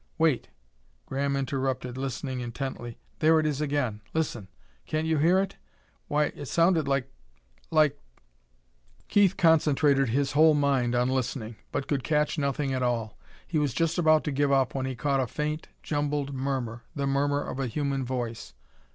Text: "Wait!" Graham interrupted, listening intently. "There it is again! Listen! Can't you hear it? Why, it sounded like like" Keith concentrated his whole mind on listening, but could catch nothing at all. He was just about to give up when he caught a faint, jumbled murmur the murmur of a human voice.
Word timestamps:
"Wait!" 0.17 0.49
Graham 1.05 1.35
interrupted, 1.35 1.95
listening 1.95 2.39
intently. 2.39 2.97
"There 3.19 3.39
it 3.39 3.45
is 3.45 3.61
again! 3.61 4.01
Listen! 4.15 4.47
Can't 4.87 5.05
you 5.05 5.19
hear 5.19 5.37
it? 5.37 5.57
Why, 6.07 6.23
it 6.35 6.47
sounded 6.47 6.87
like 6.87 7.11
like" 7.69 8.01
Keith 9.09 9.37
concentrated 9.37 10.09
his 10.09 10.31
whole 10.31 10.55
mind 10.55 10.95
on 10.95 11.07
listening, 11.07 11.57
but 11.71 11.87
could 11.87 12.03
catch 12.03 12.39
nothing 12.39 12.73
at 12.73 12.81
all. 12.81 13.15
He 13.45 13.59
was 13.59 13.75
just 13.75 13.99
about 13.99 14.23
to 14.23 14.31
give 14.31 14.51
up 14.51 14.73
when 14.73 14.87
he 14.87 14.95
caught 14.95 15.19
a 15.19 15.27
faint, 15.27 15.67
jumbled 15.83 16.33
murmur 16.33 16.81
the 16.95 17.05
murmur 17.05 17.43
of 17.43 17.59
a 17.59 17.67
human 17.67 18.03
voice. 18.03 18.55